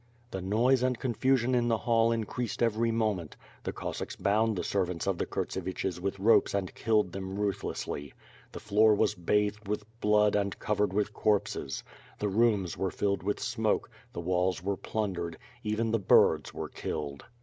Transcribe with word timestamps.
The 0.31 0.41
noise 0.41 0.81
and 0.81 0.97
confusion 0.97 1.53
in 1.53 1.67
the 1.67 1.77
hall 1.77 2.11
increased 2.11 2.63
every 2.63 2.89
mo 2.89 3.13
ment. 3.13 3.37
The 3.61 3.71
Cossacks 3.71 4.15
bound 4.15 4.55
the 4.55 4.63
servants 4.63 5.05
of 5.05 5.19
the 5.19 5.27
Kurtseviches 5.27 5.99
with 6.01 6.17
ropes 6.17 6.55
and 6.55 6.73
killed 6.73 7.11
them 7.11 7.35
ruthlesssly. 7.37 8.13
The 8.51 8.59
floor 8.59 8.95
was 8.95 9.13
bathed 9.13 9.67
with 9.67 9.85
blood 10.01 10.35
and 10.35 10.57
covered 10.57 10.91
with 10.91 11.13
corpses. 11.13 11.83
The 12.17 12.29
rooms 12.29 12.75
were 12.75 12.89
filled 12.89 13.21
with 13.21 13.39
smoke; 13.39 13.91
the 14.11 14.21
walls 14.21 14.63
were 14.63 14.75
plundered; 14.75 15.37
even 15.63 15.91
the 15.91 15.99
birds 15.99 16.51
were 16.51 16.69
killed. 16.69 17.25